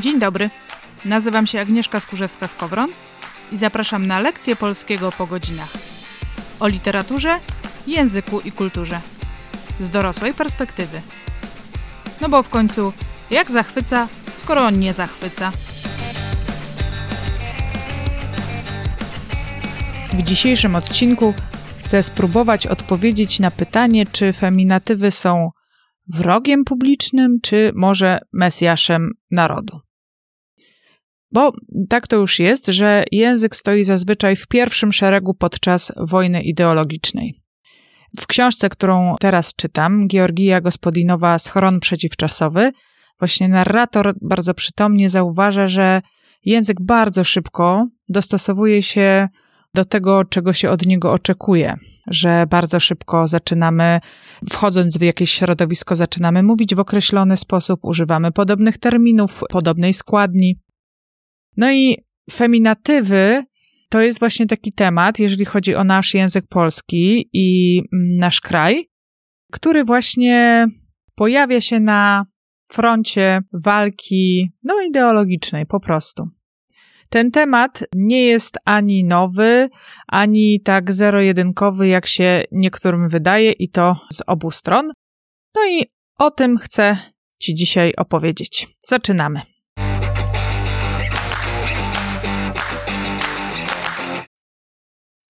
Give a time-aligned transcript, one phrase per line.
[0.00, 0.50] Dzień dobry.
[1.04, 2.88] Nazywam się Agnieszka Skurzewska-Skowron
[3.52, 5.72] i zapraszam na lekcję polskiego po godzinach.
[6.60, 7.38] O literaturze,
[7.86, 9.00] języku i kulturze.
[9.80, 11.00] Z dorosłej perspektywy.
[12.20, 12.92] No bo w końcu,
[13.30, 15.52] jak zachwyca, skoro on nie zachwyca?
[20.12, 21.34] W dzisiejszym odcinku
[21.84, 25.50] chcę spróbować odpowiedzieć na pytanie, czy feminatywy są
[26.12, 29.80] wrogiem publicznym, czy może mesjaszem narodu.
[31.32, 31.52] Bo
[31.88, 37.34] tak to już jest, że język stoi zazwyczaj w pierwszym szeregu podczas wojny ideologicznej.
[38.18, 42.72] W książce, którą teraz czytam, Georgija Gospodinowa Schron przeciwczasowy,
[43.18, 46.02] właśnie narrator bardzo przytomnie zauważa, że
[46.44, 49.28] język bardzo szybko dostosowuje się
[49.74, 51.76] do tego, czego się od niego oczekuje,
[52.06, 54.00] że bardzo szybko zaczynamy,
[54.50, 60.56] wchodząc w jakieś środowisko, zaczynamy mówić w określony sposób, używamy podobnych terminów, podobnej składni.
[61.56, 61.96] No i
[62.30, 63.44] feminatywy
[63.88, 68.84] to jest właśnie taki temat, jeżeli chodzi o nasz język polski i mm, nasz kraj,
[69.52, 70.66] który właśnie
[71.14, 72.26] pojawia się na
[72.70, 76.28] froncie walki, no ideologicznej po prostu.
[77.12, 79.68] Ten temat nie jest ani nowy,
[80.06, 84.92] ani tak zero-jedynkowy, jak się niektórym wydaje, i to z obu stron.
[85.54, 85.86] No i
[86.18, 86.96] o tym chcę
[87.38, 88.68] Ci dzisiaj opowiedzieć.
[88.86, 89.40] Zaczynamy.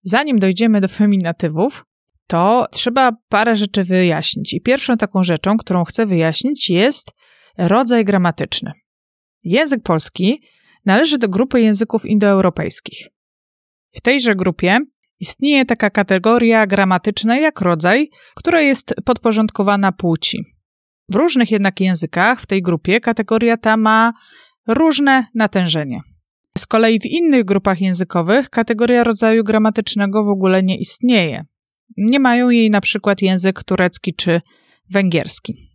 [0.03, 1.85] Zanim dojdziemy do feminatywów,
[2.27, 4.55] to trzeba parę rzeczy wyjaśnić.
[4.55, 7.13] I pierwszą taką rzeczą, którą chcę wyjaśnić, jest
[7.59, 8.73] rodzaj gramatyczny.
[9.45, 10.41] Język polski
[10.85, 13.09] należy do grupy języków indoeuropejskich.
[13.91, 14.79] W tejże grupie
[15.21, 20.45] istnieje taka kategoria gramatyczna jak rodzaj, która jest podporządkowana płci.
[21.09, 24.13] W różnych jednak językach w tej grupie kategoria ta ma
[24.69, 26.01] różne natężenie.
[26.59, 31.45] Z kolei w innych grupach językowych kategoria rodzaju gramatycznego w ogóle nie istnieje.
[31.97, 34.41] Nie mają jej na przykład język turecki czy
[34.91, 35.72] węgierski.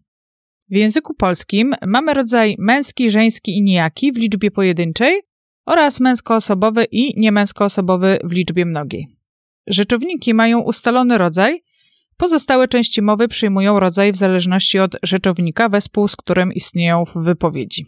[0.70, 5.22] W języku polskim mamy rodzaj męski, żeński i nijaki w liczbie pojedynczej
[5.66, 9.08] oraz męskoosobowy i niemęskoosobowy w liczbie mnogiej.
[9.68, 11.62] Rzeczowniki mają ustalony rodzaj,
[12.18, 17.86] pozostałe części mowy przyjmują rodzaj w zależności od rzeczownika, wespół z którym istnieją w wypowiedzi.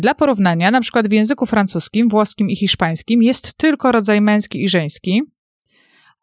[0.00, 4.68] Dla porównania, na przykład w języku francuskim, włoskim i hiszpańskim jest tylko rodzaj męski i
[4.68, 5.22] żeński,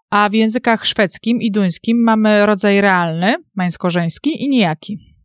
[0.10, 5.19] a w językach szwedzkim i duńskim mamy rodzaj realny, męsko-żeński i nijaki.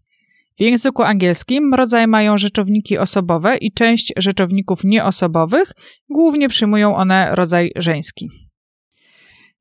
[0.58, 5.72] W języku angielskim rodzaj mają rzeczowniki osobowe i część rzeczowników nieosobowych,
[6.10, 8.28] głównie przyjmują one rodzaj żeński.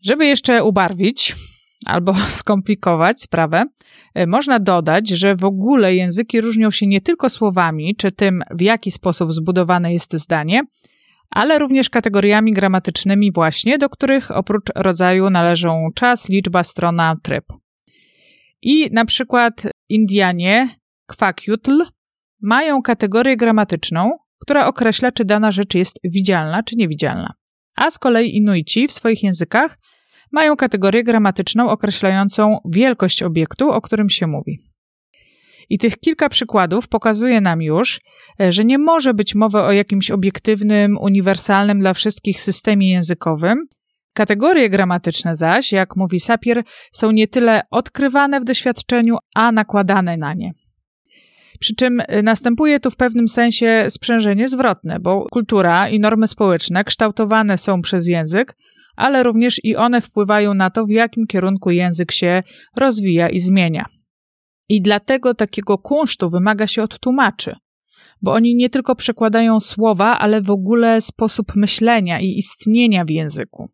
[0.02, 1.36] Żeby jeszcze ubarwić
[1.86, 3.66] albo skomplikować sprawę,
[4.14, 8.62] e, można dodać, że w ogóle języki różnią się nie tylko słowami, czy tym, w
[8.62, 10.62] jaki sposób zbudowane jest zdanie,
[11.30, 17.46] ale również kategoriami gramatycznymi właśnie, do których oprócz rodzaju należą czas, liczba, strona, tryb.
[18.62, 21.84] I na przykład Indianie kwakiutl
[22.42, 27.34] mają kategorię gramatyczną, która określa, czy dana rzecz jest widzialna, czy niewidzialna.
[27.76, 29.78] A z kolei Inuici w swoich językach
[30.32, 34.60] mają kategorię gramatyczną określającą wielkość obiektu, o którym się mówi.
[35.70, 38.02] I tych kilka przykładów pokazuje nam już,
[38.50, 43.68] że nie może być mowy o jakimś obiektywnym, uniwersalnym dla wszystkich systemie językowym.
[44.14, 50.34] Kategorie gramatyczne zaś, jak mówi Sapir, są nie tyle odkrywane w doświadczeniu, a nakładane na
[50.34, 50.52] nie.
[51.60, 56.84] Przy czym y, następuje tu w pewnym sensie sprzężenie zwrotne, bo kultura i normy społeczne
[56.84, 58.56] kształtowane są przez język,
[58.96, 62.44] ale również i one wpływają na to, w jakim kierunku język się
[62.78, 63.86] rozwija i zmienia.
[64.70, 67.56] I dlatego takiego kunsztu wymaga się od tłumaczy,
[68.22, 73.70] bo oni nie tylko przekładają słowa, ale w ogóle sposób myślenia i istnienia w języku.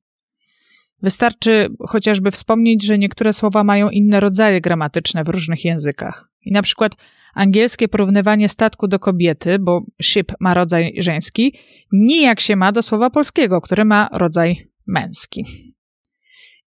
[1.02, 6.30] Wystarczy chociażby wspomnieć, że niektóre słowa mają inne rodzaje gramatyczne w różnych językach.
[6.46, 6.92] I na przykład
[7.34, 11.54] angielskie porównywanie statku do kobiety, bo ship ma rodzaj żeński,
[11.92, 15.46] nijak się ma do słowa polskiego, który ma rodzaj męski.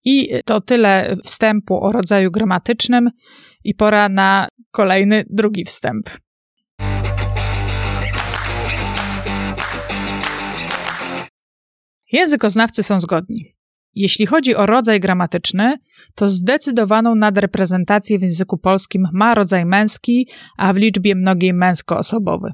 [0.05, 3.11] I to tyle wstępu o rodzaju gramatycznym
[3.65, 6.11] i pora na kolejny, drugi wstęp.
[12.13, 13.62] Językoznawcy są zgodni.
[13.95, 15.77] Jeśli chodzi o rodzaj gramatyczny,
[16.15, 20.29] to zdecydowaną nadreprezentację w języku polskim ma rodzaj męski,
[20.59, 22.51] a w liczbie mnogiej męskoosobowy.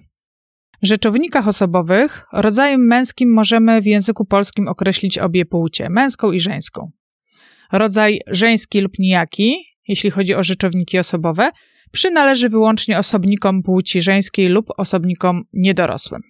[0.82, 6.90] W rzeczownikach osobowych rodzajem męskim możemy w języku polskim określić obie płcie, męską i żeńską.
[7.72, 11.50] Rodzaj żeński lub nijaki, jeśli chodzi o rzeczowniki osobowe,
[11.92, 16.22] przynależy wyłącznie osobnikom płci żeńskiej lub osobnikom niedorosłym.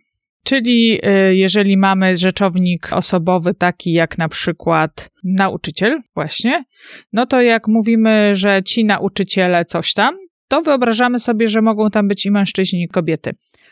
[0.45, 6.65] Czyli y, jeżeli mamy rzeczownik osobowy taki jak na przykład nauczyciel, właśnie,
[7.13, 10.15] no to jak mówimy, że ci nauczyciele coś tam,
[10.49, 13.31] to wyobrażamy sobie, że mogą tam być i mężczyźni, i kobiety.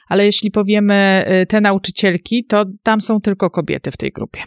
[0.09, 4.41] Ale jeśli powiemy y, te nauczycielki, to tam są tylko kobiety w tej grupie.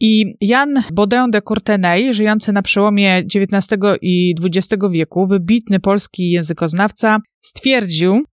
[0.00, 7.18] I Jan Baudin de Courtenay, żyjący na przełomie XIX i XX wieku, wybitny polski językoznawca,
[7.42, 8.24] stwierdził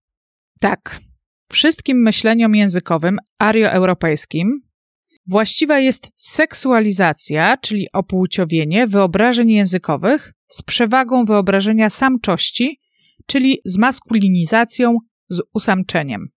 [0.60, 1.00] tak.
[1.50, 4.60] Wszystkim myśleniom językowym arioeuropejskim
[5.26, 12.80] właściwa jest seksualizacja, czyli opłciowienie wyobrażeń językowych z przewagą wyobrażenia samczości,
[13.26, 14.98] czyli z maskulinizacją,
[15.28, 16.28] z usamczeniem.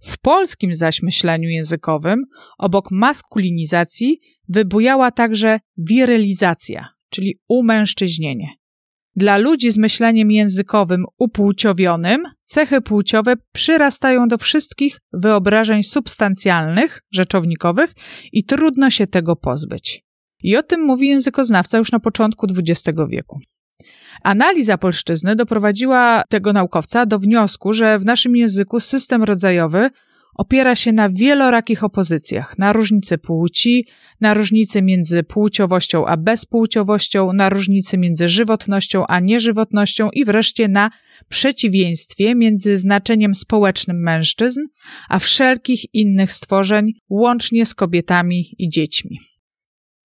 [0.00, 2.24] W polskim zaś myśleniu językowym
[2.58, 8.48] obok maskulinizacji wybujała także wirylizacja, czyli umężczyźnienie.
[9.18, 17.92] Dla ludzi z myśleniem językowym upłciowionym cechy płciowe przyrastają do wszystkich wyobrażeń substancjalnych, rzeczownikowych
[18.32, 20.04] i trudno się tego pozbyć.
[20.42, 23.40] I o tym mówi językoznawca już na początku XX wieku.
[24.22, 29.90] Analiza polszczyzny doprowadziła tego naukowca do wniosku, że w naszym języku system rodzajowy
[30.38, 33.86] opiera się na wielorakich opozycjach, na różnicy płci,
[34.20, 40.90] na różnicy między płciowością a bezpłciowością, na różnicy między żywotnością a nieżywotnością i wreszcie na
[41.28, 44.60] przeciwieństwie między znaczeniem społecznym mężczyzn
[45.08, 49.18] a wszelkich innych stworzeń, łącznie z kobietami i dziećmi.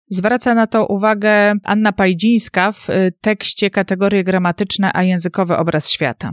[0.10, 6.32] Zwraca na to uwagę Anna Pajdzińska w y, tekście Kategorie gramatyczne a językowy obraz świata.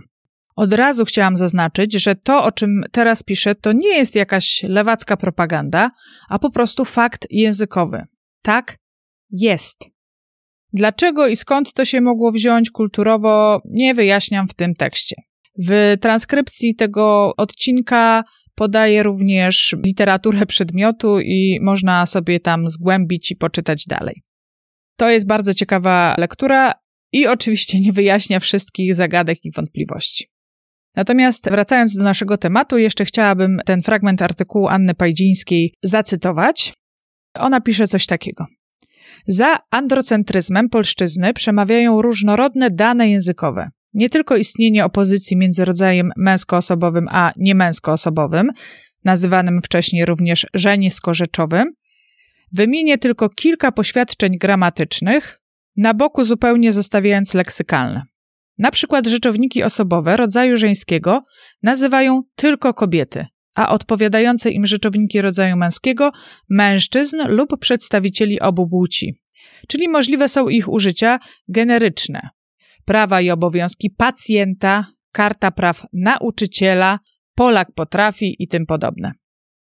[0.57, 5.17] Od razu chciałam zaznaczyć, że to, o czym teraz piszę, to nie jest jakaś lewacka
[5.17, 5.91] propaganda,
[6.31, 8.03] a po prostu fakt językowy.
[8.43, 8.79] Tak
[9.31, 9.85] jest.
[10.73, 15.17] Dlaczego i skąd to się mogło wziąć kulturowo, nie wyjaśniam w tym tekście.
[15.59, 18.25] W transkrypcji tego odcinka
[18.55, 24.23] podaję również literaturę przedmiotu i można sobie tam zgłębić i poczytać dalej.
[24.97, 26.73] To jest bardzo ciekawa lektura
[27.13, 30.36] i oczywiście nie wyjaśnia wszystkich zagadek i wątpliwości.
[30.97, 36.75] Natomiast wracając do naszego tematu, jeszcze chciałabym ten fragment artykułu Anny Pajdzińskiej zacytować.
[37.39, 38.47] Ona pisze coś takiego.
[39.29, 43.71] Za androcentryzmem polszczyzny przemawiają różnorodne dane językowe.
[43.95, 48.51] Nie tylko istnienie opozycji między rodzajem męskoosobowym a niemęskoosobowym,
[49.05, 51.65] nazywanym wcześniej również żenisko-rzeczowym,
[52.53, 55.41] wymienię tylko kilka poświadczeń gramatycznych,
[55.77, 58.03] na boku zupełnie zostawiając leksykalne.
[58.59, 61.25] Na przykład rzeczowniki osobowe rodzaju żeńskiego
[61.63, 66.13] nazywają tylko kobiety, a odpowiadające im rzeczowniki rodzaju męskiego
[66.49, 69.21] mężczyzn lub przedstawicieli obu płci.
[69.69, 71.19] Czyli możliwe są ich użycia
[71.49, 72.29] generyczne.
[72.85, 76.99] Prawa i obowiązki pacjenta, karta praw nauczyciela,
[77.37, 79.13] Polak potrafi i tym podobne.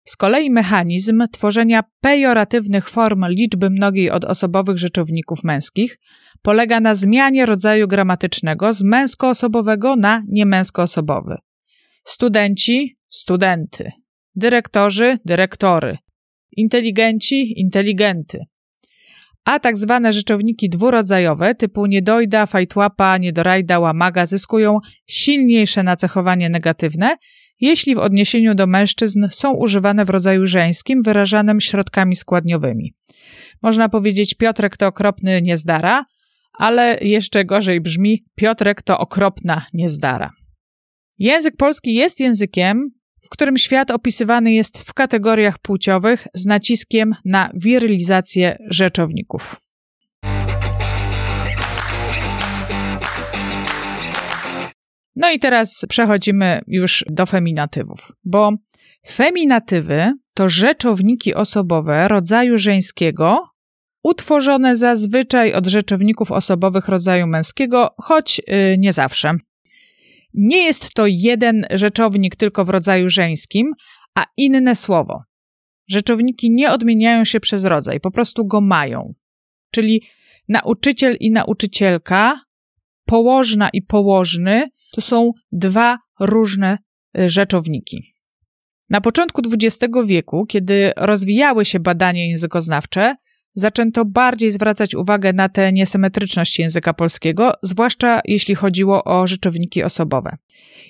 [0.04, 5.98] Z kolei mechanizm tworzenia pejoratywnych form liczby mnogiej od osobowych rzeczowników męskich
[6.42, 11.36] polega na zmianie rodzaju gramatycznego z męskoosobowego na niemęskoosobowy.
[12.04, 13.90] Studenci studenty,
[14.34, 15.98] dyrektorzy dyrektory,
[16.56, 18.44] inteligenci inteligenty.
[19.44, 27.16] A tak zwane rzeczowniki dwurodzajowe typu niedojda, fajtłapa, niedorajda, łamaga zyskują silniejsze nacechowanie negatywne
[27.62, 32.94] jeśli w odniesieniu do mężczyzn są używane w rodzaju żeńskim, wyrażanym środkami składniowymi.
[33.62, 36.04] Można powiedzieć, Piotrek to okropny niezdara,
[36.52, 40.30] ale jeszcze gorzej brzmi, Piotrek to okropna niezdara.
[41.18, 42.90] Język polski jest językiem,
[43.20, 49.56] w którym świat opisywany jest w kategoriach płciowych z naciskiem na wirylizację rzeczowników.
[55.16, 58.52] No i teraz przechodzimy już do feminatywów, bo
[59.08, 63.51] feminatywy to rzeczowniki osobowe rodzaju żeńskiego,
[64.02, 69.34] utworzone zazwyczaj od rzeczowników osobowych rodzaju męskiego, choć yy, nie zawsze.
[70.34, 73.72] Nie jest to jeden rzeczownik tylko w rodzaju żeńskim,
[74.14, 75.22] a inne słowo.
[75.88, 79.14] Rzeczowniki nie odmieniają się przez rodzaj, po prostu go mają.
[79.70, 80.02] Czyli
[80.48, 82.40] nauczyciel i nauczycielka,
[83.06, 86.78] położna i położny to są dwa różne
[87.18, 88.02] y, rzeczowniki.
[88.90, 93.16] Na początku XX wieku, kiedy rozwijały się badania językoznawcze,
[93.54, 100.36] zaczęto bardziej zwracać uwagę na tę niesymetryczność języka polskiego, zwłaszcza jeśli chodziło o rzeczowniki osobowe.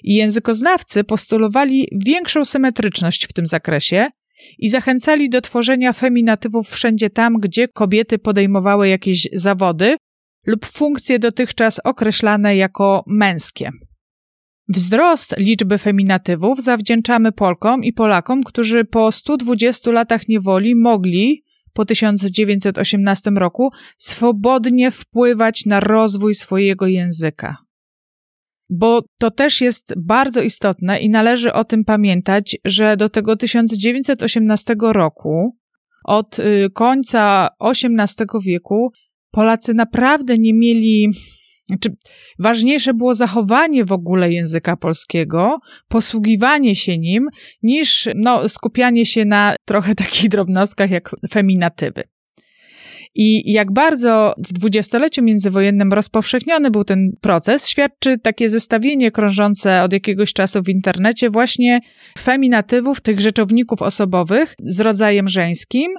[0.03, 4.09] I językoznawcy postulowali większą symetryczność w tym zakresie
[4.59, 9.97] i zachęcali do tworzenia feminatywów wszędzie tam, gdzie kobiety podejmowały jakieś zawody,
[10.47, 13.71] lub funkcje dotychczas określane jako męskie.
[14.69, 23.31] Wzrost liczby feminatywów zawdzięczamy Polkom i Polakom, którzy po 120 latach niewoli mogli po 1918
[23.31, 27.57] roku swobodnie wpływać na rozwój swojego języka.
[28.71, 34.75] Bo to też jest bardzo istotne i należy o tym pamiętać, że do tego 1918
[34.81, 35.57] roku,
[36.05, 38.93] od y, końca XVIII wieku,
[39.31, 41.11] Polacy naprawdę nie mieli
[41.73, 41.97] znaczy,
[42.39, 47.29] ważniejsze było zachowanie w ogóle języka polskiego, posługiwanie się nim,
[47.63, 52.03] niż no, skupianie się na trochę takich drobnostkach jak feminatywy.
[53.15, 59.93] I jak bardzo w dwudziestoleciu międzywojennym rozpowszechniony był ten proces, świadczy takie zestawienie krążące od
[59.93, 61.81] jakiegoś czasu w internecie właśnie
[62.19, 65.91] feminatywów, tych rzeczowników osobowych z rodzajem żeńskim,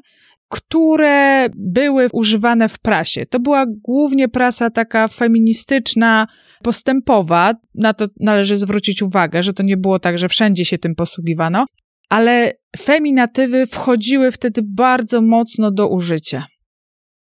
[0.50, 3.26] które były używane w prasie.
[3.26, 6.28] To była głównie prasa taka feministyczna,
[6.64, 7.54] postępowa.
[7.76, 11.66] Na to należy zwrócić uwagę, że to nie było tak, że wszędzie się tym posługiwano,
[12.10, 16.46] ale feminatywy wchodziły wtedy bardzo mocno do użycia.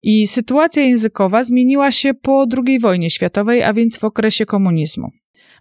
[0.03, 5.09] I sytuacja językowa zmieniła się po II wojnie światowej, a więc w okresie komunizmu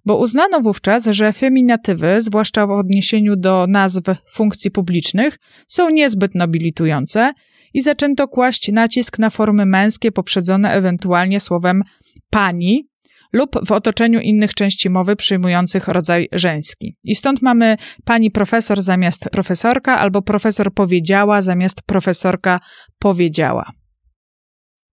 [0.05, 7.33] bo uznano wówczas, że feminatywy, zwłaszcza w odniesieniu do nazw funkcji publicznych, są niezbyt nobilitujące
[7.73, 11.83] i zaczęto kłaść nacisk na formy męskie poprzedzone ewentualnie słowem
[12.29, 12.89] pani
[13.33, 16.95] lub w otoczeniu innych części mowy przyjmujących rodzaj żeński.
[17.03, 22.59] I stąd mamy pani profesor zamiast profesorka albo profesor powiedziała zamiast profesorka
[22.99, 23.71] powiedziała.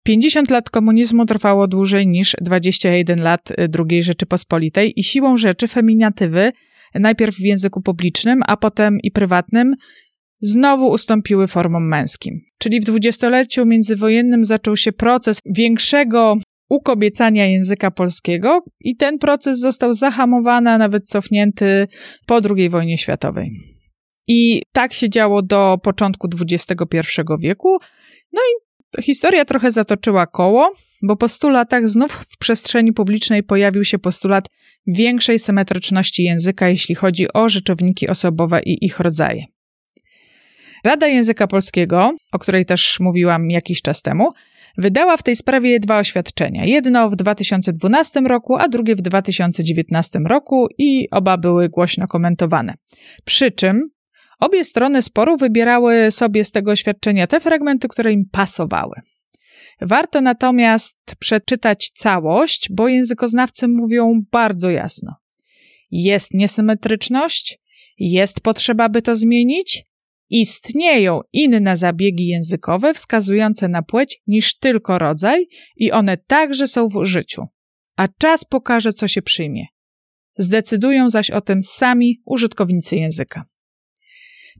[0.04, 3.54] 50 lat komunizmu trwało dłużej niż 21 lat y,
[3.88, 6.52] II Rzeczypospolitej i siłą rzeczy feminatywy,
[6.94, 9.74] najpierw w języku publicznym, a potem i prywatnym,
[10.40, 12.40] znowu ustąpiły formom męskim.
[12.58, 16.36] Czyli w dwudziestoleciu międzywojennym zaczął się proces większego
[16.70, 21.86] ukobiecania języka polskiego i ten proces został zahamowany, a nawet cofnięty
[22.26, 23.50] po II wojnie światowej.
[24.28, 27.78] I tak się działo do początku XXI wieku.
[28.32, 33.84] No i Historia trochę zatoczyła koło, bo po stu latach znów w przestrzeni publicznej pojawił
[33.84, 34.46] się postulat
[34.86, 39.44] większej symetryczności języka, jeśli chodzi o rzeczowniki osobowe i ich rodzaje.
[40.84, 44.28] Rada Języka Polskiego, o której też mówiłam jakiś czas temu,
[44.78, 46.64] wydała w tej sprawie dwa oświadczenia.
[46.64, 52.74] Jedno w 2012 roku, a drugie w 2019 roku i oba były głośno komentowane.
[53.24, 53.90] Przy czym
[54.42, 58.94] Obie strony sporu wybierały sobie z tego oświadczenia te fragmenty, które im pasowały.
[59.80, 65.14] Warto natomiast przeczytać całość, bo językoznawcy mówią bardzo jasno.
[65.90, 67.58] Jest niesymetryczność,
[67.98, 69.84] jest potrzeba, by to zmienić,
[70.30, 75.46] istnieją inne zabiegi językowe wskazujące na płeć niż tylko rodzaj
[75.76, 77.46] i one także są w życiu.
[77.96, 79.66] A czas pokaże, co się przyjmie.
[80.36, 83.44] Zdecydują zaś o tym sami użytkownicy języka.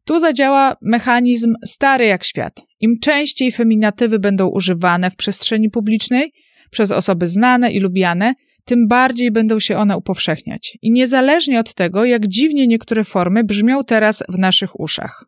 [0.04, 2.60] Tu zadziała mechanizm stary jak świat.
[2.80, 6.32] Im częściej feminatywy będą używane w przestrzeni publicznej
[6.70, 10.78] przez osoby znane i lubiane, tym bardziej będą się one upowszechniać.
[10.82, 15.24] I niezależnie od tego, jak dziwnie niektóre formy brzmią teraz w naszych uszach.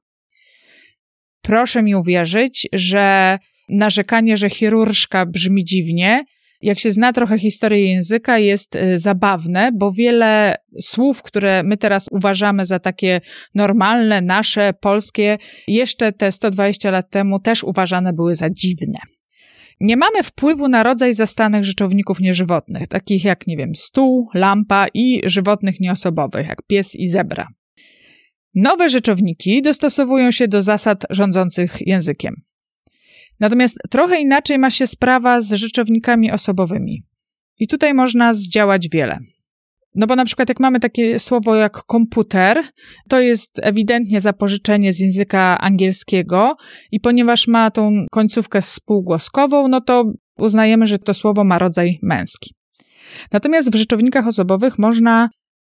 [1.42, 3.38] Proszę mi uwierzyć, że
[3.68, 6.24] narzekanie, że chirurżka brzmi dziwnie,
[6.64, 12.06] jak się zna trochę historię języka, jest y, zabawne, bo wiele słów, które my teraz
[12.10, 13.20] uważamy za takie
[13.54, 18.98] normalne, nasze, polskie, jeszcze te 120 lat temu też uważane były za dziwne.
[19.80, 25.20] Nie mamy wpływu na rodzaj zastanych rzeczowników nieżywotnych, takich jak, nie wiem, stół, lampa i
[25.24, 27.48] żywotnych nieosobowych, jak pies i zebra.
[28.54, 32.34] Nowe rzeczowniki dostosowują się do zasad rządzących językiem.
[33.40, 37.02] Natomiast trochę inaczej ma się sprawa z rzeczownikami osobowymi.
[37.58, 39.18] I tutaj można zdziałać wiele.
[39.94, 42.64] No bo na przykład jak mamy takie słowo jak komputer,
[43.08, 46.56] to jest ewidentnie zapożyczenie z języka angielskiego
[46.92, 50.04] i ponieważ ma tą końcówkę spółgłoskową, no to
[50.38, 52.54] uznajemy, że to słowo ma rodzaj męski.
[53.32, 55.28] Natomiast w rzeczownikach osobowych można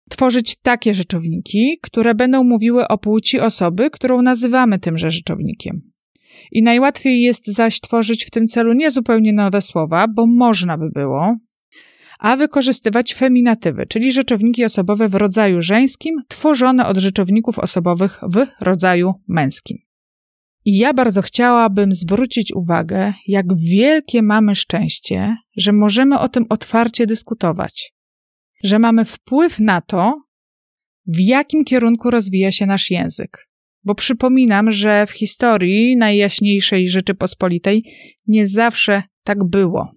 [0.10, 5.91] tworzyć takie rzeczowniki, które będą mówiły o płci osoby, którą nazywamy tymże rzeczownikiem.
[6.52, 10.90] I najłatwiej jest zaś tworzyć w tym celu nie zupełnie nowe słowa, bo można by
[10.90, 11.38] było,
[12.20, 19.14] a wykorzystywać feminatywy, czyli rzeczowniki osobowe w rodzaju żeńskim, tworzone od rzeczowników osobowych w rodzaju
[19.28, 19.78] męskim.
[20.66, 27.08] I ja bardzo chciałabym zwrócić uwagę, jak wielkie mamy szczęście, że możemy o tym otwarcie
[27.08, 27.94] dyskutować,
[28.64, 30.22] że mamy wpływ na to,
[31.08, 33.51] w jakim kierunku rozwija się nasz język.
[33.84, 37.84] Bo przypominam, że w historii najjaśniejszej Rzeczypospolitej
[38.28, 39.92] nie zawsze tak było.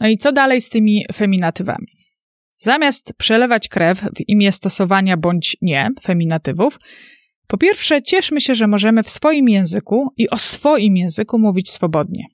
[0.00, 1.86] No i co dalej z tymi feminatywami?
[2.58, 6.78] Zamiast przelewać krew w imię stosowania bądź nie feminatywów,
[7.46, 12.24] po pierwsze cieszmy się, że możemy w swoim języku i o swoim języku mówić swobodnie.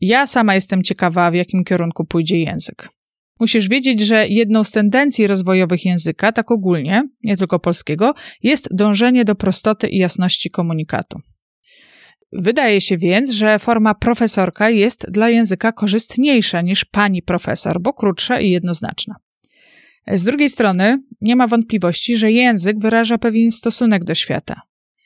[0.00, 2.88] Ja sama jestem ciekawa, w jakim kierunku pójdzie język.
[3.40, 9.24] Musisz wiedzieć, że jedną z tendencji rozwojowych języka, tak ogólnie, nie tylko polskiego, jest dążenie
[9.24, 11.20] do prostoty i jasności komunikatu.
[12.32, 18.40] Wydaje się więc, że forma profesorka jest dla języka korzystniejsza niż pani profesor, bo krótsza
[18.40, 19.14] i jednoznaczna.
[20.12, 24.60] Z drugiej strony, nie ma wątpliwości, że język wyraża pewien stosunek do świata.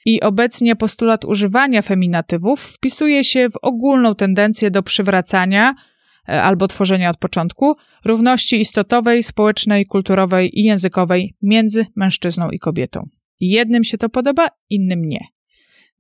[0.07, 5.75] I obecnie postulat używania feminatywów wpisuje się w ogólną tendencję do przywracania
[6.27, 7.75] albo tworzenia od początku
[8.05, 13.09] równości istotowej, społecznej, kulturowej i językowej między mężczyzną i kobietą.
[13.41, 15.21] Jednym się to podoba, innym nie.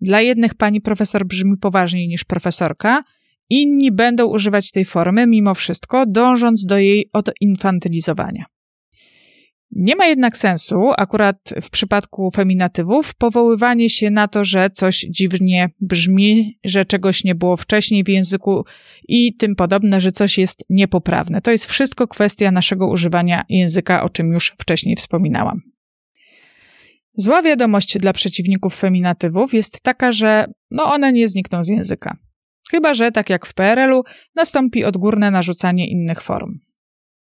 [0.00, 3.02] Dla jednych pani profesor brzmi poważniej niż profesorka,
[3.50, 8.44] inni będą używać tej formy mimo wszystko, dążąc do jej odinfantylizowania.
[9.76, 15.70] Nie ma jednak sensu, akurat w przypadku feminatywów, powoływanie się na to, że coś dziwnie
[15.80, 18.64] brzmi, że czegoś nie było wcześniej w języku
[19.08, 21.42] i tym podobne, że coś jest niepoprawne.
[21.42, 25.60] To jest wszystko kwestia naszego używania języka, o czym już wcześniej wspominałam.
[27.14, 32.16] Zła wiadomość dla przeciwników feminatywów jest taka, że no one nie znikną z języka.
[32.70, 34.02] Chyba, że tak jak w PRL-u
[34.34, 36.58] nastąpi odgórne narzucanie innych form.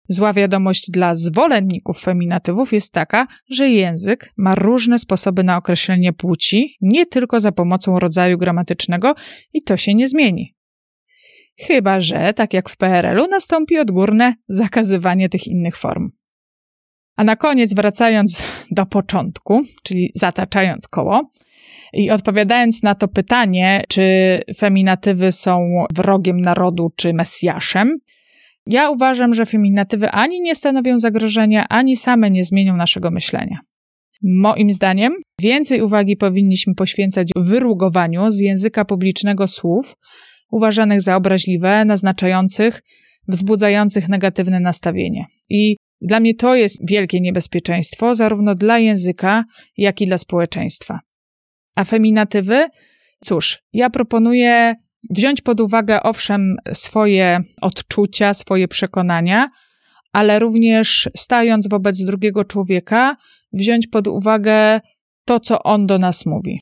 [0.08, 6.76] Zła wiadomość dla zwolenników feminatywów jest taka, że język ma różne sposoby na określenie płci,
[6.80, 9.14] nie tylko za pomocą rodzaju gramatycznego
[9.52, 10.54] i to się nie zmieni.
[11.58, 16.10] Chyba, że tak jak w PRL-u nastąpi odgórne zakazywanie tych innych form.
[17.16, 21.30] A na koniec, wracając do początku, czyli zataczając koło,
[21.92, 27.98] i odpowiadając na to pytanie, czy feminatywy są wrogiem narodu, czy mesjaszem,
[28.66, 33.58] ja uważam, że feminatywy ani nie stanowią zagrożenia, ani same nie zmienią naszego myślenia.
[34.22, 39.96] Moim zdaniem więcej uwagi powinniśmy poświęcać wyrugowaniu z języka publicznego słów
[40.50, 42.82] uważanych za obraźliwe, naznaczających,
[43.28, 45.24] wzbudzających negatywne nastawienie.
[45.50, 49.44] I dla mnie to jest wielkie niebezpieczeństwo, zarówno dla języka,
[49.76, 51.00] jak i dla społeczeństwa.
[51.76, 52.66] A feminatywy?
[53.20, 54.74] Cóż, ja proponuję
[55.10, 59.48] wziąć pod uwagę, owszem, swoje odczucia, swoje przekonania,
[60.12, 63.16] ale również stając wobec drugiego człowieka,
[63.52, 64.80] wziąć pod uwagę
[65.24, 66.60] to, co on do nas mówi.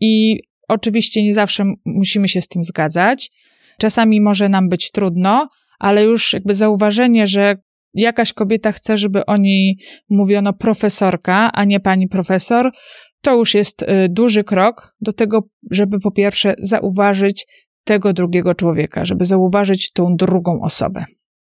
[0.00, 3.30] I oczywiście nie zawsze musimy się z tym zgadzać.
[3.78, 7.56] Czasami może nam być trudno, ale już jakby zauważenie, że
[7.94, 9.78] jakaś kobieta chce, żeby o niej
[10.10, 12.70] mówiono profesorka, a nie pani profesor,
[13.24, 17.46] to już jest y, duży krok do tego, żeby po pierwsze zauważyć
[17.84, 21.04] tego drugiego człowieka, żeby zauważyć tą drugą osobę.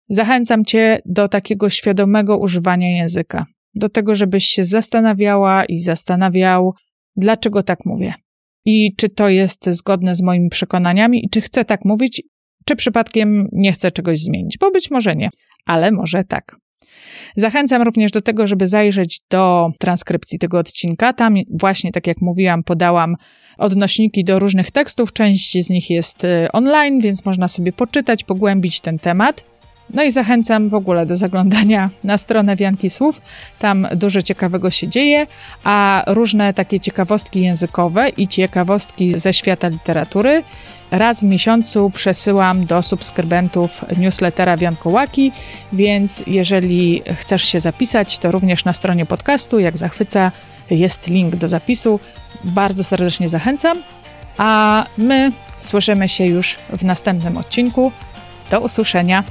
[0.09, 6.73] Zachęcam Cię do takiego świadomego używania języka, do tego, żebyś się zastanawiała i zastanawiał,
[7.15, 8.13] dlaczego tak mówię.
[8.65, 12.23] I czy to jest zgodne z moimi przekonaniami, i czy chcę tak mówić,
[12.65, 15.29] czy przypadkiem nie chcę czegoś zmienić, bo być może nie,
[15.65, 16.55] ale może tak.
[17.35, 21.13] Zachęcam również do tego, żeby zajrzeć do transkrypcji tego odcinka.
[21.13, 23.15] Tam właśnie, tak jak mówiłam, podałam
[23.57, 25.13] odnośniki do różnych tekstów.
[25.13, 29.43] Część z nich jest y, online, więc można sobie poczytać, pogłębić ten temat.
[29.93, 33.21] No i zachęcam w ogóle do zaglądania na stronę Wianki Słów.
[33.59, 35.27] Tam dużo ciekawego się dzieje,
[35.63, 40.43] a różne takie ciekawostki językowe i ciekawostki ze świata literatury
[40.91, 45.31] raz w miesiącu przesyłam do subskrybentów newslettera Wiankołaki,
[45.73, 50.31] więc jeżeli chcesz się zapisać, to również na stronie podcastu, jak zachwyca,
[50.69, 51.99] jest link do zapisu.
[52.43, 53.77] Bardzo serdecznie zachęcam,
[54.37, 57.91] a my słyszymy się już w następnym odcinku.
[58.51, 59.23] Do usłyszenia.